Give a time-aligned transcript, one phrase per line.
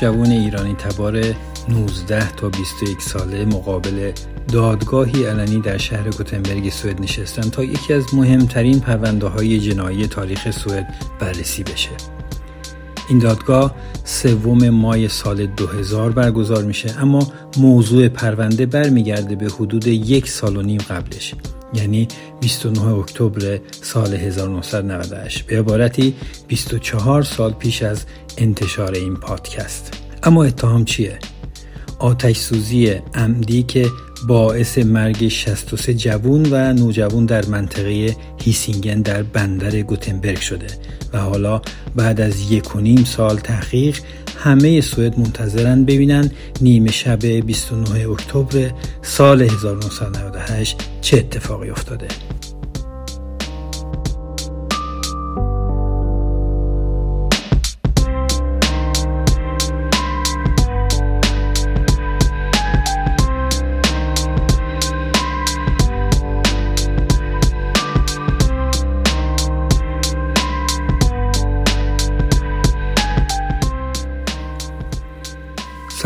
[0.00, 1.22] جوان ایرانی تبار
[1.68, 4.12] 19 تا 21 ساله مقابل
[4.52, 10.50] دادگاهی علنی در شهر گوتنبرگ سوئد نشستند تا یکی از مهمترین پرونده های جنایی تاریخ
[10.50, 11.90] سوئد بررسی بشه.
[13.08, 13.74] این دادگاه
[14.04, 20.62] سوم مای سال 2000 برگزار میشه اما موضوع پرونده برمیگرده به حدود یک سال و
[20.62, 21.34] نیم قبلش
[21.74, 22.08] یعنی
[22.40, 26.14] 29 اکتبر سال 1998 به عبارتی
[26.48, 28.04] 24 سال پیش از
[28.38, 31.18] انتشار این پادکست اما اتهام چیه؟
[31.98, 33.86] آتش سوزی عمدی که
[34.26, 40.66] باعث مرگ 63 جوون و نوجوان در منطقه هیسینگن در بندر گوتنبرگ شده
[41.12, 41.62] و حالا
[41.96, 43.98] بعد از یک و نیم سال تحقیق
[44.38, 46.30] همه سوئد منتظرن ببینن
[46.60, 48.70] نیمه شب 29 اکتبر
[49.02, 52.08] سال 1998 چه اتفاقی افتاده.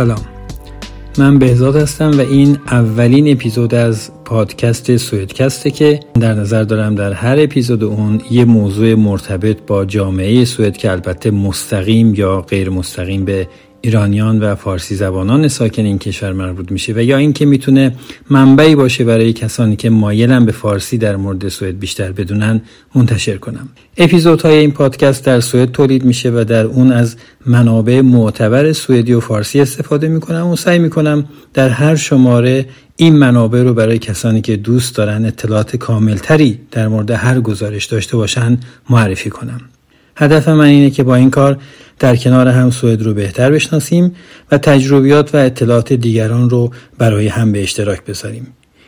[0.00, 0.24] سلام.
[1.18, 7.12] من بهزاد هستم و این اولین اپیزود از پادکست سوئدکسته که در نظر دارم در
[7.12, 13.24] هر اپیزود اون یه موضوع مرتبط با جامعه سوئد که البته مستقیم یا غیر مستقیم
[13.24, 13.48] به
[13.82, 17.94] ایرانیان و فارسی زبانان ساکن این کشور مربوط میشه و یا اینکه می‌تونه
[18.30, 22.60] منبعی باشه برای کسانی که مایلن به فارسی در مورد سوئد بیشتر بدونن
[22.94, 23.68] منتشر کنم.
[23.96, 29.20] اپیزودهای این پادکست در سوئد تولید میشه و در اون از منابع معتبر سوئدی و
[29.20, 34.56] فارسی استفاده می‌کنم و سعی می‌کنم در هر شماره این منابع رو برای کسانی که
[34.56, 38.58] دوست دارن اطلاعات کاملتری در مورد هر گزارش داشته باشن
[38.90, 39.60] معرفی کنم.
[40.20, 41.58] هدف من اینه که با این کار
[41.98, 44.14] در کنار هم سوئد رو بهتر بشناسیم
[44.52, 48.46] و تجربیات و اطلاعات دیگران رو برای هم به اشتراک بذاریم.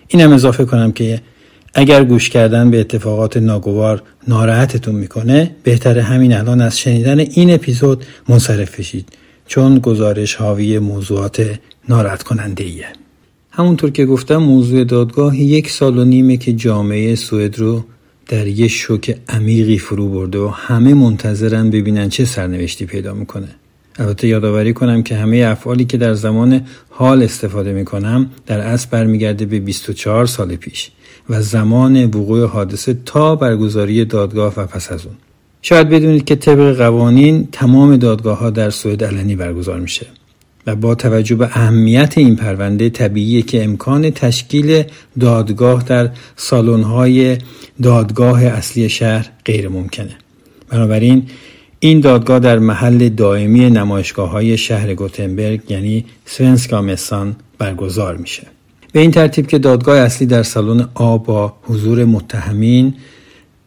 [0.08, 1.20] اینم اضافه کنم که
[1.74, 8.04] اگر گوش کردن به اتفاقات ناگوار ناراحتتون می‌کنه بهتر همین الان از شنیدن این اپیزود
[8.28, 9.08] منصرف بشید
[9.46, 12.86] چون گزارش حاوی موضوعات ناراحت کننده ایه.
[13.50, 17.84] همونطور که گفتم موضوع دادگاه یک سال و نیمه که جامعه سوئد رو
[18.28, 23.48] در یه شوک عمیقی فرو برده و همه منتظرن ببینن چه سرنوشتی پیدا می‌کنه.
[23.98, 29.46] البته یادآوری کنم که همه افعالی که در زمان حال استفاده می‌کنم در اصل برمیگرده
[29.46, 30.90] به 24 سال پیش
[31.28, 35.14] و زمان وقوع حادثه تا برگزاری دادگاه و پس از اون.
[35.62, 40.06] شاید بدونید که طبق قوانین تمام دادگاه ها در سوئد علنی برگزار میشه.
[40.66, 44.82] و با توجه به اهمیت این پرونده طبیعیه که امکان تشکیل
[45.20, 47.38] دادگاه در سالن‌های
[47.82, 50.16] دادگاه اصلی شهر غیر ممکنه.
[50.68, 51.22] بنابراین
[51.80, 58.46] این دادگاه در محل دائمی نمایشگاه های شهر گوتنبرگ یعنی سونسکا مسان برگزار میشه.
[58.92, 62.94] به این ترتیب که دادگاه اصلی در سالن آ با حضور متهمین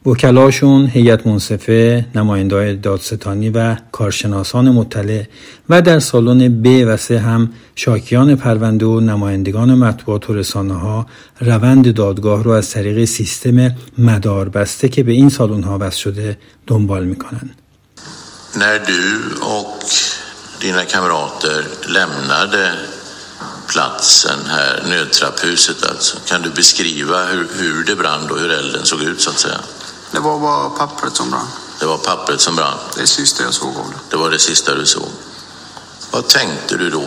[0.06, 5.24] وکلاشون هیئت منصفه نمایندای دادستانی و کارشناسان مطلع
[5.70, 11.06] و در سالن ب و سه هم شاکیان پرونده و نمایندگان مطبوعات و رسانه ها
[11.40, 16.38] روند دادگاه رو از طریق سیستم مدار بسته که به این سالن ها بست شده
[16.68, 17.50] دنبال می‌کنن
[18.56, 19.04] När du
[19.58, 19.84] och
[20.62, 21.64] dina kamrater
[21.98, 22.66] lämnade
[23.72, 29.02] platsen här, nödtrapphuset alltså, kan du beskriva hur, hur det brann och hur elden såg
[29.02, 29.60] ut så att säga?
[30.16, 31.48] Det var bara pappret som brann.
[31.80, 32.78] Det var pappret som brann.
[32.96, 33.98] Det sista jag såg av det.
[34.10, 35.10] Det var det sista du såg.
[36.12, 37.04] Vad tänkte du då?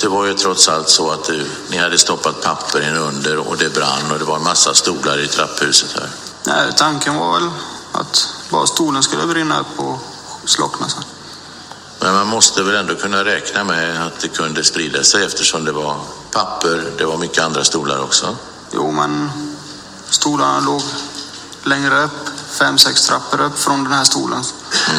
[0.00, 3.56] Det var ju trots allt så att du, ni hade stoppat papper in under och
[3.56, 6.10] det brann och det var en massa stolar i trapphuset här.
[6.44, 7.50] Nej, tanken var väl
[7.92, 9.98] att bara stolen skulle brinna upp och
[10.44, 11.04] slockna sen.
[12.00, 15.72] Men man måste väl ändå kunna räkna med att det kunde sprida sig eftersom det
[15.72, 15.96] var
[16.32, 18.36] papper, det var mycket andra stolar också.
[18.72, 19.30] Jo, men
[20.10, 20.82] stolarna låg
[21.64, 22.28] längre upp,
[22.58, 24.44] fem, sex trappor upp från den här stolen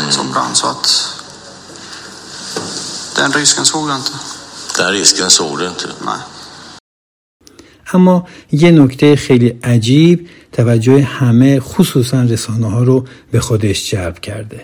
[0.09, 0.55] som brann.
[0.55, 1.15] Så att
[3.15, 4.11] den risken såg jag inte.
[4.77, 5.87] Den risken såg du inte.
[6.05, 6.19] Nej.
[7.93, 14.61] اما یه نکته خیلی عجیب توجه همه خصوصا رسانه ها رو به خودش جلب کرده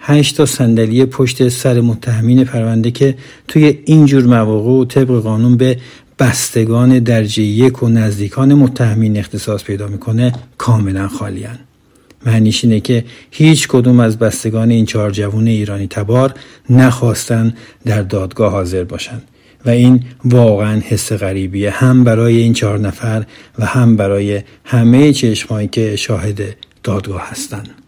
[0.00, 3.18] هشت تا صندلی پشت سر متهمین پرونده که
[3.48, 5.80] توی اینجور مواقع و طبق قانون به
[6.22, 11.58] بستگان درجه یک و نزدیکان متهمین اختصاص پیدا می‌کنه کاملا خالیان
[12.26, 16.34] معنیش اینه که هیچ کدوم از بستگان این چهار جوون ایرانی تبار
[16.70, 17.54] نخواستن
[17.84, 19.22] در دادگاه حاضر باشند
[19.64, 23.24] و این واقعا حس غریبیه هم برای این چهار نفر
[23.58, 26.40] و هم برای همه چشمایی که شاهد
[26.82, 27.81] دادگاه هستند.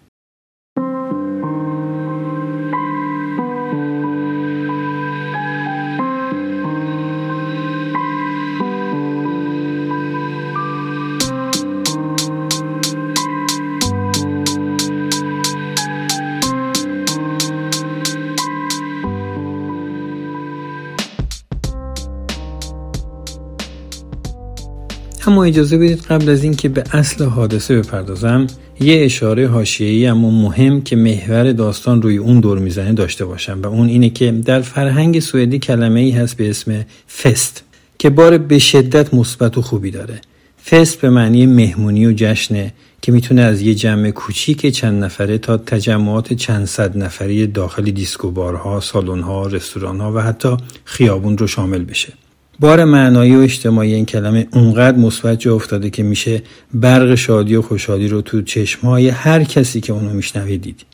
[25.27, 28.47] اما اجازه بدید قبل از اینکه به اصل حادثه بپردازم
[28.81, 33.67] یه اشاره حاشیه‌ای اما مهم که محور داستان روی اون دور می‌زنه داشته باشم و
[33.67, 36.85] اون اینه که در فرهنگ سوئدی کلمه ای هست به اسم
[37.23, 37.65] فست
[37.99, 40.21] که بار به شدت مثبت و خوبی داره
[40.67, 42.73] فست به معنی مهمونی و جشنه
[43.03, 48.31] که می‌تونه از یه جمع کوچیک چند نفره تا تجمعات چند صد نفری داخل دیسکو
[48.31, 52.13] بارها، سالن‌ها، رستوران‌ها و حتی خیابون رو شامل بشه.
[52.61, 56.43] بار معنایی و اجتماعی این کلمه اونقدر مثبت جا افتاده که میشه
[56.75, 60.85] برق شادی و خوشحالی رو تو چشمهای هر کسی که اونو میشنوه دید.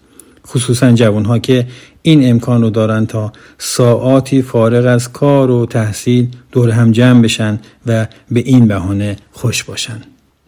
[0.47, 1.67] خصوصا جوانها که
[2.03, 7.61] این امکان رو دارن تا ساعاتی فارغ از کار و تحصیل دور هم جمع بشن
[7.87, 10.01] و به این بهانه خوش باشن.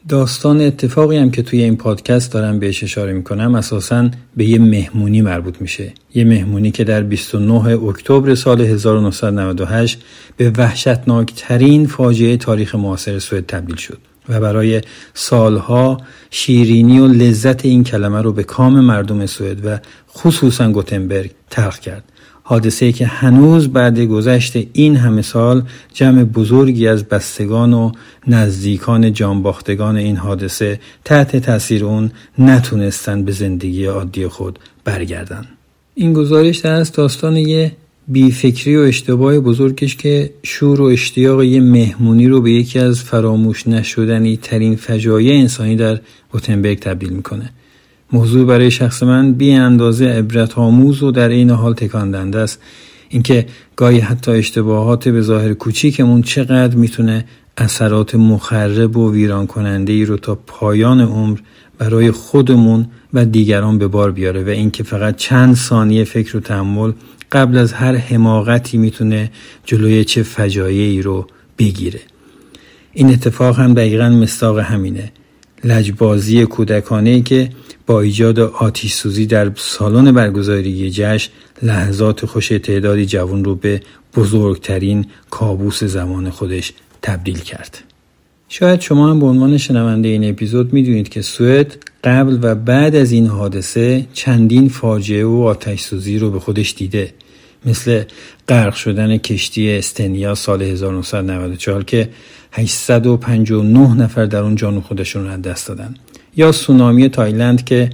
[0.08, 5.22] داستان اتفاقی هم که توی این پادکست دارم بهش اشاره می‌کنم اساسا به یه مهمونی
[5.22, 5.92] مربوط میشه.
[6.14, 10.00] یه مهمونی که در 29 اکتبر سال 1998
[10.36, 14.80] به وحشتناکترین فاجعه تاریخ معاصر سوئد تبدیل شد و برای
[15.14, 16.00] سالها
[16.30, 19.78] شیرینی و لذت این کلمه رو به کام مردم سوئد و
[20.16, 22.04] خصوصا گوتنبرگ تلخ کرد.
[22.42, 25.62] حادثه که هنوز بعد گذشت این همه سال
[25.94, 27.92] جمع بزرگی از بستگان و
[28.26, 35.46] نزدیکان جانباختگان این حادثه تحت تاثیر اون نتونستن به زندگی عادی خود برگردن.
[35.94, 37.72] این گزارش در از داستان یه
[38.08, 43.66] بیفکری و اشتباه بزرگش که شور و اشتیاق یه مهمونی رو به یکی از فراموش
[43.66, 46.00] نشدنی ترین فجایع انسانی در
[46.32, 47.50] گوتنبرگ تبدیل می‌کنه.
[48.12, 52.60] موضوع برای شخص من بی اندازه عبرت آموز و در این حال تکاندنده است.
[53.08, 57.24] اینکه گاهی حتی اشتباهات به ظاهر کوچیکمون چقدر می‌تونه
[57.56, 61.38] اثرات مخرب و ویران کننده ای رو تا پایان عمر
[61.78, 66.92] برای خودمون و دیگران به بار بیاره و اینکه فقط چند ثانیه فکر و تحمل
[67.32, 69.30] قبل از هر حماقتی می‌تونه
[69.64, 71.26] جلوی چه فجایعی رو
[71.58, 72.00] بگیره.
[72.92, 75.12] این اتفاق هم دقیقا مستاق همینه.
[75.64, 77.50] لجبازی کودکانه که
[77.86, 81.30] با ایجاد آتیش سوزی در سالن برگزاری جشن
[81.62, 83.80] لحظات خوش تعدادی جوان رو به
[84.16, 86.72] بزرگترین کابوس زمان خودش
[87.02, 87.78] تبدیل کرد.
[88.48, 93.12] شاید شما هم به عنوان شنونده این اپیزود می‌دونید که سوئد قبل و بعد از
[93.12, 97.14] این حادثه چندین فاجعه و آتش سوزی رو به خودش دیده
[97.66, 98.04] مثل
[98.48, 102.08] غرق شدن کشتی استنیا سال 1994 که
[102.52, 105.94] 859 نفر در اون جان خودشون رو از دست دادن
[106.36, 107.90] یا سونامی تایلند که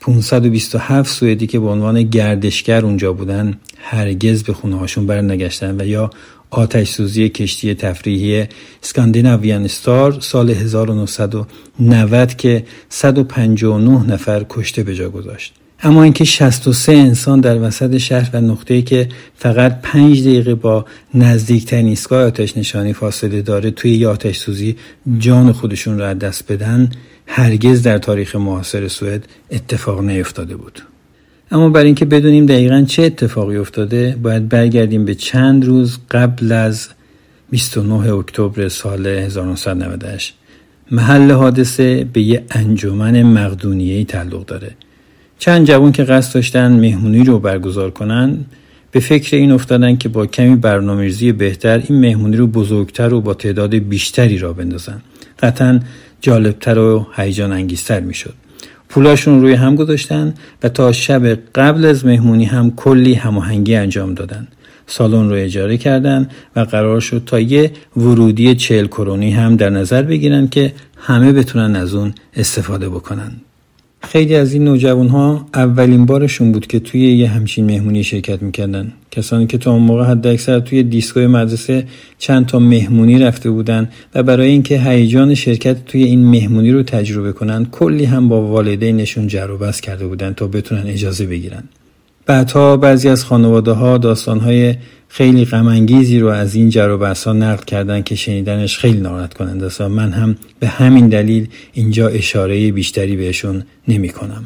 [0.00, 6.10] 527 سوئدی که به عنوان گردشگر اونجا بودن هرگز به خونه هاشون برنگشتن و یا
[6.50, 8.46] آتش سوزی کشتی تفریحی
[8.80, 15.59] سکاندیناویان ستار سال 1990 که 159 نفر کشته به جا گذاشت.
[15.82, 21.86] اما اینکه 63 انسان در وسط شهر و نقطه‌ای که فقط 5 دقیقه با نزدیکترین
[21.86, 24.76] ایستگاه آتش نشانی فاصله داره توی یه آتش سوزی
[25.18, 26.90] جان خودشون را دست بدن
[27.26, 30.82] هرگز در تاریخ معاصر سوئد اتفاق نیفتاده بود.
[31.50, 36.88] اما برای اینکه بدونیم دقیقا چه اتفاقی افتاده باید برگردیم به چند روز قبل از
[37.50, 40.34] 29 اکتبر سال 1998
[40.90, 44.70] محل حادثه به یه انجمن مقدونیهی تعلق داره
[45.40, 48.38] چند جوان که قصد داشتن مهمونی رو برگزار کنن
[48.90, 53.34] به فکر این افتادن که با کمی برنامه‌ریزی بهتر این مهمونی رو بزرگتر و با
[53.34, 55.02] تعداد بیشتری را بندازن.
[55.42, 55.80] قطعا
[56.20, 58.34] جالبتر و هیجان انگیزتر می‌شد.
[58.88, 64.48] پولاشون روی هم گذاشتن و تا شب قبل از مهمونی هم کلی هماهنگی انجام دادن.
[64.86, 70.02] سالن رو اجاره کردن و قرار شد تا یه ورودی چهل کرونی هم در نظر
[70.02, 73.32] بگیرن که همه بتونن از اون استفاده بکنن.
[74.02, 78.92] خیلی از این نوجوان ها اولین بارشون بود که توی یه همچین مهمونی شرکت می‌کردن.
[79.10, 81.86] کسانی که تا اون موقع حد اکثر توی دیسکوی مدرسه
[82.18, 87.32] چند تا مهمونی رفته بودن و برای اینکه هیجان شرکت توی این مهمونی رو تجربه
[87.32, 91.62] کنن کلی هم با والدینشون جر و بس کرده بودن تا بتونن اجازه بگیرن.
[92.30, 94.74] بعدها بعضی از خانواده ها داستان های
[95.08, 99.66] خیلی غمانگیزی رو از این جر و ها نقل کردن که شنیدنش خیلی ناراحت کننده
[99.66, 104.44] است من هم به همین دلیل اینجا اشاره بیشتری بهشون نمی کنم.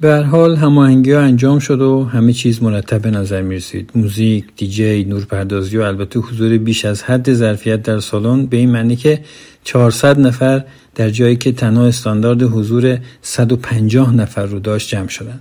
[0.00, 3.90] به هر حال هماهنگی ها انجام شد و همه چیز مرتب به نظر می رسید.
[3.94, 8.96] موزیک، دیجی، نورپردازی و البته حضور بیش از حد ظرفیت در سالن به این معنی
[8.96, 9.20] که
[9.64, 15.40] 400 نفر در جایی که تنها استاندارد حضور 150 نفر رو داشت جمع شدن.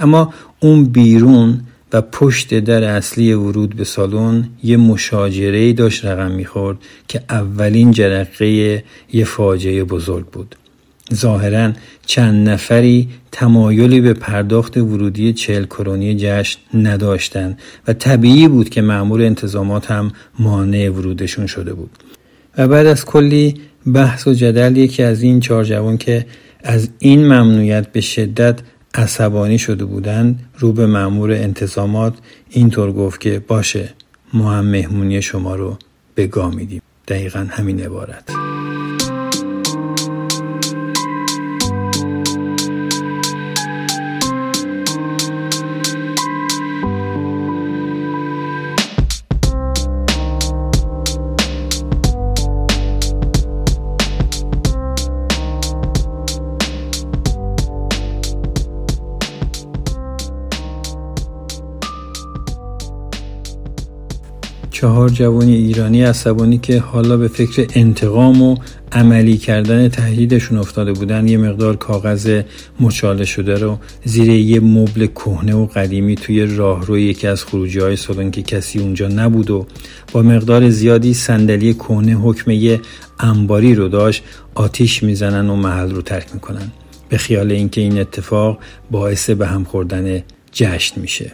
[0.00, 1.60] اما اون بیرون
[1.92, 6.78] و پشت در اصلی ورود به سالن یه مشاجره داشت رقم می‌خورد
[7.08, 10.54] که اولین جرقه یه فاجعه بزرگ بود.
[11.14, 11.72] ظاهرا
[12.06, 19.22] چند نفری تمایلی به پرداخت ورودی چهل کرونی جشن نداشتند و طبیعی بود که معمول
[19.22, 21.90] انتظامات هم مانع ورودشون شده بود.
[22.58, 23.54] و بعد از کلی
[23.94, 26.26] بحث و جدل یکی از این چهار جوان که
[26.62, 28.58] از این ممنوعیت به شدت
[28.94, 32.14] عصبانی شده بودند رو به مأمور انتظامات
[32.50, 33.94] اینطور گفت که باشه
[34.32, 35.78] ما هم مهمونی شما رو
[36.14, 36.82] به گاه میدیم.
[37.08, 38.57] دقیقا همین عبارت.
[64.80, 68.56] چهار جوانی ایرانی عصبانی که حالا به فکر انتقام و
[68.92, 72.42] عملی کردن تهدیدشون افتاده بودن یه مقدار کاغذ
[72.80, 77.96] مچاله شده رو زیر یه مبل کهنه و قدیمی توی راهرو یکی از خروجی های
[77.96, 79.66] سالن که کسی اونجا نبود و
[80.12, 82.80] با مقدار زیادی صندلی کهنه حکم یه
[83.20, 84.22] انباری رو داشت
[84.54, 86.72] آتیش می‌زنن و محل رو ترک می‌کنن.
[87.08, 88.58] به خیال اینکه این اتفاق
[88.90, 91.32] باعث به هم خوردن جشن میشه.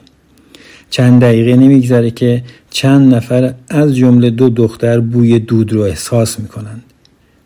[0.95, 6.83] چند دقیقه نمیگذره که چند نفر از جمله دو دختر بوی دود رو احساس می‌کنند.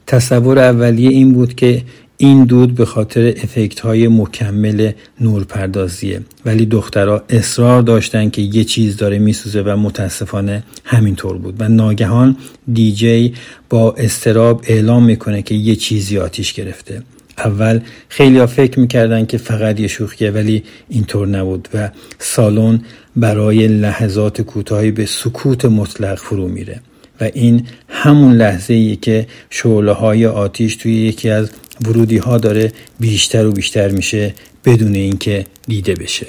[0.07, 1.83] تصور اولیه این بود که
[2.17, 8.97] این دود به خاطر افکت های مکمل نورپردازیه ولی دخترها اصرار داشتن که یه چیز
[8.97, 12.37] داره میسوزه و متاسفانه همینطور بود و ناگهان
[12.73, 13.35] دیجی
[13.69, 17.03] با استراب اعلام می‌کنه که یه چیزی آتیش گرفته
[17.39, 22.81] اول خیلی ها فکر می‌کردن که فقط یه شوخیه ولی اینطور نبود و سالن
[23.19, 26.81] برای لحظات کوتاهی به سکوت مطلق فرو میره
[27.21, 31.51] و این همون لحظه ای که شعله های آتیش توی یکی از
[31.87, 34.35] ورودی ها داره بیشتر و بیشتر میشه
[34.65, 36.27] بدون اینکه دیده بشه.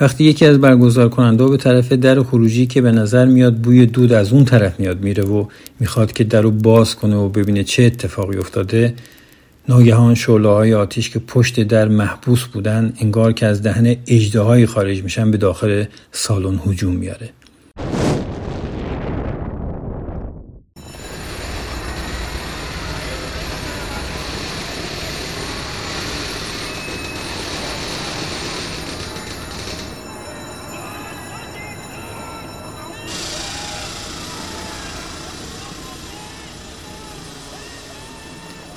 [0.00, 4.12] وقتی یکی از برگزار کننده به طرف در خروجی که به نظر میاد بوی دود
[4.12, 5.44] از اون طرف میاد میره و
[5.80, 8.94] می‌خواد که در رو باز کنه و ببینه چه اتفاقی افتاده
[9.68, 15.02] ناگهان شعله های آتیش که پشت در محبوس بودن انگار که از دهن اجده خارج
[15.02, 17.30] میشن به داخل سالن هجوم میاره.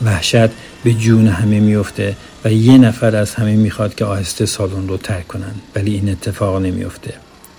[0.06, 0.50] وحشت
[0.84, 5.28] به جون همه میفته و یه نفر از همه می‌خواد که آهسته سالن رو ترک
[5.28, 7.14] کنن ولی این اتفاق نمیفته.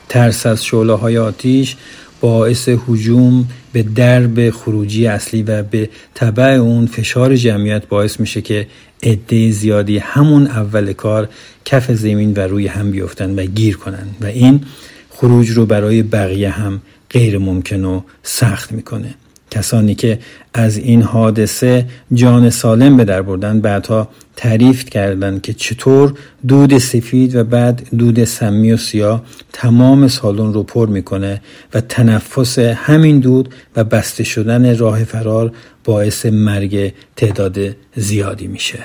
[0.09, 1.77] ترس از شعله های آتیش
[2.21, 8.67] باعث حجوم به درب خروجی اصلی و به طبع اون فشار جمعیت باعث میشه که
[9.03, 11.29] عده زیادی همون اول کار
[11.65, 14.65] کف زمین و روی هم بیفتن و گیر کنن و این
[15.11, 19.15] خروج رو برای بقیه هم غیر ممکن و سخت می‌کنه.
[19.55, 20.19] کسانی که
[20.55, 26.15] از این حادثه جان سالم به در بردن بعدها تعریف کردند که چطور
[26.49, 31.41] دود سفید و بعد دود سمی و سیاه تمام سالن رو پر می‌کنه
[31.75, 35.53] و تنفس همین دود و بسته شدن راه فرار
[35.85, 37.59] باعث مرگ تعداد
[37.97, 38.79] زیادی میشه.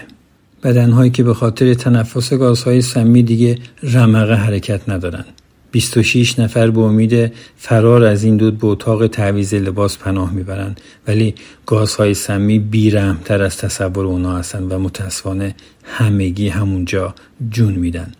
[0.63, 5.25] بدنهایی که به خاطر تنفس گازهای سمی دیگه رمقه حرکت ندارن
[5.71, 10.81] 26 نفر به امید فرار از این دود به اتاق تعویز لباس پناه می‌برند.
[11.07, 11.35] ولی
[11.65, 17.15] گازهای سمی بیرحمتر از تصور اونا هستند و متاسفانه همگی همونجا
[17.51, 18.11] جون میدن.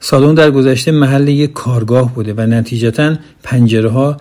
[0.00, 4.16] سالن در گذشته محل یک کارگاه بوده و نتیجتا پنجره ها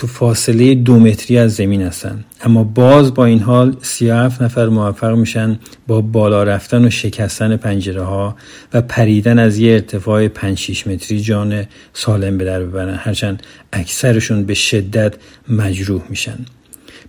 [0.00, 2.24] تو فاصله دو متری از زمین هستن.
[2.42, 8.02] اما باز با این حال 37 نفر موفق میشن با بالا رفتن و شکستن پنجره
[8.02, 8.36] ها
[8.72, 12.94] و پریدن از یه ارتفاع 5 6 متری جان سالم به در ببرن.
[12.94, 13.42] هرچند
[13.72, 15.14] اکثرشون به شدت
[15.48, 16.38] مجروح میشن.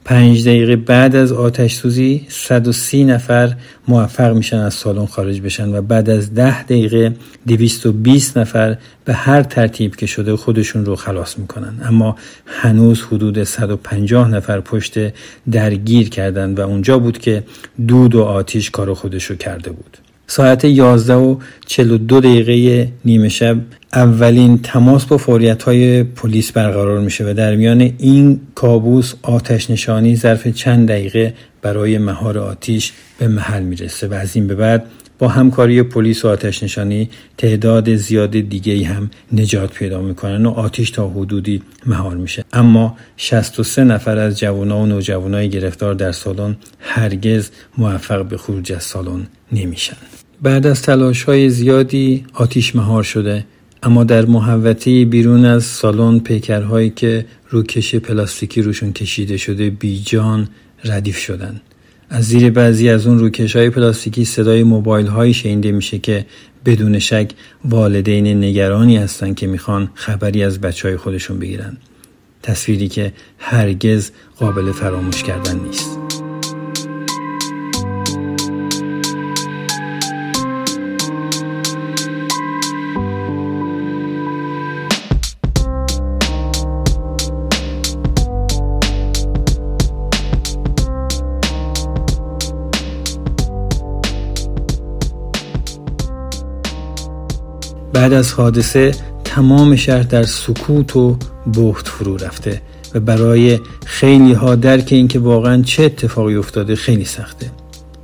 [0.05, 3.55] پنج دقیقه بعد از آتش سوزی 130 نفر
[3.87, 7.15] موفق میشن از سالن خارج بشن و بعد از ده دقیقه
[7.47, 11.73] 220 نفر به هر ترتیب که شده خودشون رو خلاص می‌کنن.
[11.83, 12.15] اما
[12.45, 14.93] هنوز حدود 150 نفر پشت
[15.51, 17.43] درگیر کردن و اونجا بود که
[17.87, 19.97] دود و آتیش کار خودش رو کرده بود.
[20.31, 23.57] ساعت 11 و 42 دقیقه نیمه شب
[23.93, 30.15] اولین تماس با فوریت های پلیس برقرار میشه و در میان این کابوس آتش نشانی
[30.15, 34.85] ظرف چند دقیقه برای مهار آتیش به محل می‌رسه و از این به بعد
[35.19, 40.91] با همکاری پلیس و آتش نشانی تعداد زیاد دیگه هم نجات پیدا می‌کنن و آتیش
[40.91, 42.43] تا حدودی مهار میشه.
[42.53, 48.83] اما 63 نفر از جوانا و نوجوانای گرفتار در سالن هرگز موفق به خروج از
[48.83, 49.97] سالن نمیشن.
[50.41, 53.45] بعد از تلاش های زیادی آتیش مهار شده.
[53.83, 60.49] اما در محوطه بیرون از سالن پیکرهایی که روکش پلاستیکی روشون کشیده شده بیجان
[60.83, 61.61] ردیف شدن.
[62.09, 66.25] از زیر بعضی از اون روکش های پلاستیکی صدای موبایل هایی شنیده میشه که
[66.65, 67.29] بدون شک
[67.65, 71.77] والدین نگرانی هستند که می‌خوان خبری از بچه های خودشون بگیرن.
[72.43, 76.00] تصویری که هرگز قابل فراموش کردن نیست.
[97.93, 98.91] بعد از حادثه
[99.23, 101.17] تمام شهر در سکوت و
[101.53, 102.61] بهت فرو رفته
[102.93, 107.51] و برای خیلی ها درک اینکه واقعا چه اتفاقی افتاده خیلی سخته.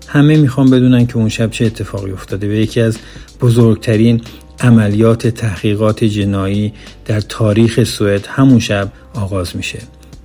[0.07, 2.97] همه می‌خوان بدونن که اون شب چه اتفاقی افتاده و یکی از
[3.41, 4.21] بزرگترین
[4.59, 6.73] عملیات تحقیقات جنایی
[7.05, 9.79] در تاریخ سوئد همون شب آغاز میشه.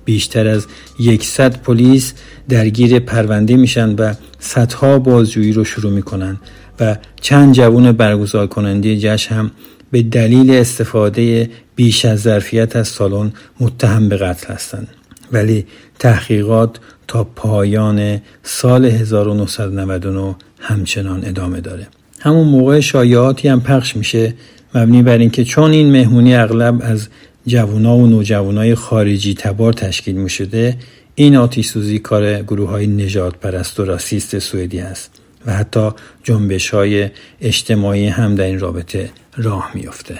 [0.05, 0.67] بیشتر از
[0.99, 2.13] یکصد پلیس
[2.49, 6.39] درگیر پرونده میشن و صدها بازجویی رو شروع می‌کنن
[6.79, 9.51] و چند جوون برگزار کننده جشن هم
[9.91, 14.87] به دلیل استفاده بیش از ظرفیت از سالن متهم به قتل هستند
[15.31, 15.65] ولی
[15.99, 21.87] تحقیقات تا پایان سال 1999 همچنان ادامه داره.
[22.19, 24.33] همون موقع شایعاتی هم پخش میشه
[24.75, 27.07] مبنی بر اینکه چون این مهمونی اغلب از
[27.47, 30.77] جوونا و نوجوانای خارجی تبار تشکیل می شده
[31.15, 35.89] این آتیش سوزی کار گروه های نجات پرست و راسیست سوئدی است و حتی
[36.23, 37.09] جنبش های
[37.41, 40.19] اجتماعی هم در این رابطه راه میافته.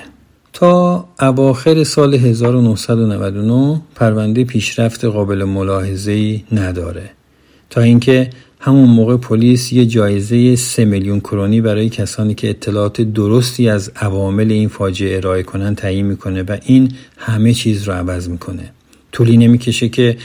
[0.54, 7.10] تا اواخر سال 1999 پرونده پیشرفت قابل ملاحظه نداره
[7.70, 8.30] تا اینکه
[8.66, 14.52] همون موقع پلیس یه جایزه 3 میلیون کرونی برای کسانی که اطلاعات درستی از عوامل
[14.52, 18.72] این فاجعه ارائه کنن تعیین می‌کنه و این همه چیز رو عوض می‌کنه.
[19.12, 20.18] طولی نمی‌کشه که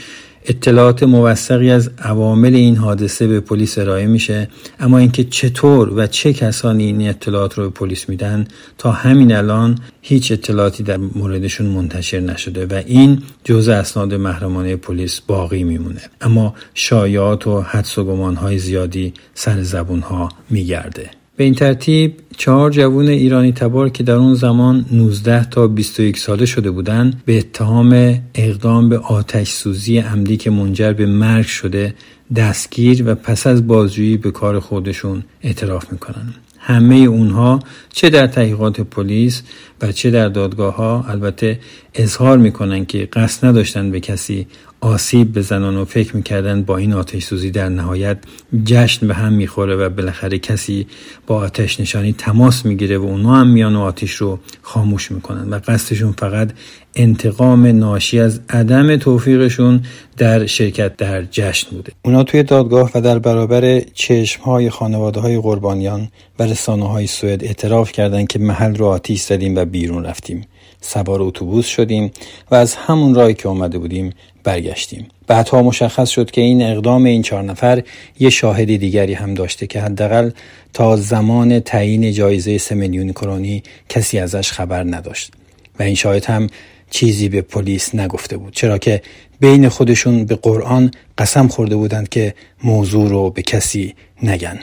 [0.45, 4.47] اطلاعات موثقی از عوامل این حادثه به پلیس ارائه میشه
[4.79, 8.47] اما اینکه چطور و چه کسانی این اطلاعات رو به پلیس میدن
[8.77, 15.21] تا همین الان هیچ اطلاعاتی در موردشون منتشر نشده و این جزء اسناد محرمانه پلیس
[15.21, 16.01] باقی میمونه.
[16.21, 21.18] اما شایعات و حدس و گمانهای زیادی سر زبون ها میگرده.
[21.39, 26.45] به این ترتیب چهار جوون ایرانی تبار که در اون زمان 19 تا 21 ساله
[26.45, 31.93] شده بودند به اتهام اقدام به آتش سوزی عمدی که منجر به مرگ شده
[32.35, 36.33] دستگیر و پس از بازجویی به کار خودشون اعتراف می‌کنن.
[36.57, 37.59] همه اونها
[37.93, 39.43] چه در تحقیقات پلیس
[39.81, 41.59] و چه در دادگاه ها البته
[41.95, 44.47] اظهار می‌کنن که قصد نداشتن به کسی
[44.81, 48.17] آسیب بزنن و فکر می‌کردن با این آتش سوزی در نهایت
[48.65, 50.87] جشن به هم می‌خوره و بالاخره کسی
[51.27, 55.59] با آتش نشانی تماس می‌گیره و اونا هم میان و آتش رو خاموش می‌کنن و
[55.67, 56.51] قصدشون فقط
[56.95, 59.81] انتقام ناشی از عدم توفیقشون
[60.17, 61.91] در شرکت در جشن بوده.
[62.05, 66.07] اونا توی دادگاه و در برابر چشم های خانواده های قربانیان
[66.39, 70.45] و رسانه های سوئد اعتراف کردند که محل رو آتیش زدیم و بیرون رفتیم.
[70.81, 72.11] سوار اتوبوس شدیم
[72.51, 74.13] و از همون راهی که اومده بودیم
[74.43, 75.07] برگشتیم.
[75.27, 77.83] بعدها مشخص شد که این اقدام این چهار نفر
[78.19, 80.31] یه شاهدی دیگری هم داشته که حداقل
[80.73, 85.31] تا زمان تعیین جایزه سه میلیون کرونی کسی ازش خبر نداشت.
[85.79, 86.47] و این شاهد هم
[86.89, 88.53] چیزی به پلیس نگفته بود.
[88.53, 89.01] چرا که
[89.39, 94.59] بین خودشون به قرآن قسم خورده بودند که موضوع رو به کسی نگن.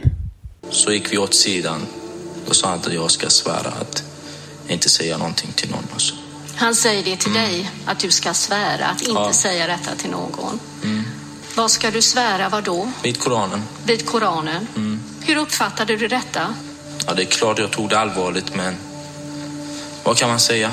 [0.70, 1.80] Så gick vi åt sidan
[2.48, 4.05] och sa att
[4.67, 5.83] inte säga någonting till någon.
[5.95, 6.15] Och så.
[6.55, 9.33] Han säger det till dig, att du ska svära att inte Ja.
[9.33, 10.59] säga detta till någon.
[11.55, 12.91] Vad ska du svära, vad då?
[13.03, 13.61] Vid Koranen.
[13.87, 14.67] Vid Koranen?
[15.21, 16.53] Hur uppfattade du detta?
[17.07, 18.73] Ja, det är klart jag tog det allvarligt, men
[20.03, 20.71] vad kan man säga?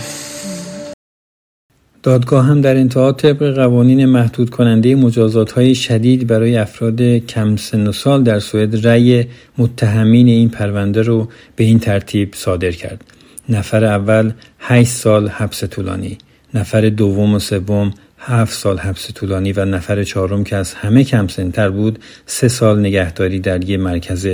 [2.03, 7.87] دادگاه هم در انتها طبق قوانین محدود کننده مجازات های شدید برای افراد کم سن
[7.89, 9.27] و سال در سوئد رأی
[9.59, 13.05] متهمین این پرونده رو به این ترتیب صادر کرد.
[13.50, 16.18] نفر اول 8 سال حبس طولانی،
[16.54, 21.28] نفر دوم و سوم 7 سال حبس طولانی و نفر چهارم که از همه کم
[21.28, 24.28] سنتر بود سه سال نگهداری در یک مرکز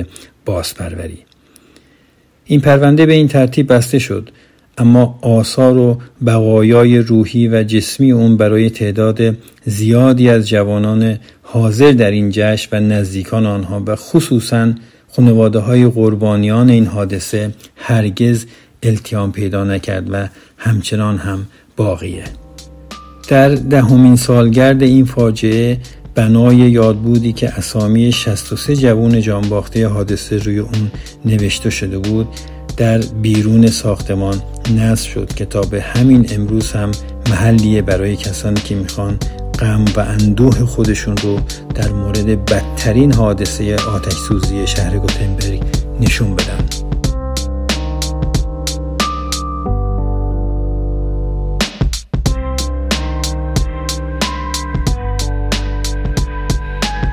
[0.45, 1.25] بازپروری.
[2.45, 4.29] این پرونده به این ترتیب بسته شد
[4.77, 12.11] اما آثار و بقایای روحی و جسمی اون برای تعداد زیادی از جوانان حاضر در
[12.11, 14.73] این جشن و نزدیکان آنها و خصوصا
[15.07, 18.45] خانواده های قربانیان این حادثه هرگز
[18.83, 22.23] التیام پیدا نکرد و همچنان هم باقیه.
[23.27, 25.77] در دهمین سالگرد این فاجعه
[26.15, 30.91] بنای یادبودی که اسامی 63 جوان جانباخته حادثه روی اون
[31.25, 32.27] نوشته شده بود
[32.77, 34.41] در بیرون ساختمان
[34.75, 36.91] نصب شد کتاب همین امروز هم
[37.29, 39.17] محلیه برای کسانی که می‌خوان
[39.59, 41.39] غم و اندوه خودشون رو
[41.75, 45.61] در مورد بدترین حادثه آتش سوزی شهر گوتنبرگ
[46.01, 46.78] نشون بدن.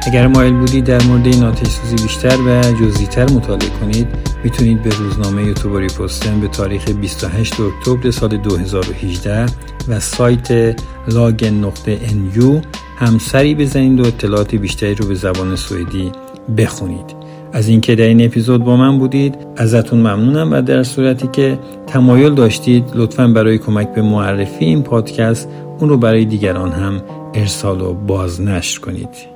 [0.07, 4.09] اگر مایل بودید در مورد این آتش سوزی بیشتر و جزئی‌تر مطالعه کنید
[4.45, 9.47] می‌تونید به روزنامه یوتیوبری پستن به تاریخ 28 اکتبر سال 2018
[9.89, 10.77] و سایت
[11.09, 12.61] لاگن نقطه انیو
[12.97, 16.13] همسری بزنید و اطلاعات بیشتری رو به زبان سوئدی
[16.57, 17.15] بخونید.
[17.53, 22.35] از اینکه در این اپیزود با من بودید ازتون ممنونم و در صورتی که تمایل
[22.35, 27.03] داشتید لطفا برای کمک به معرفی این پادکست اون رو برای دیگران هم
[27.35, 29.36] ارسال و بازنشر کنید.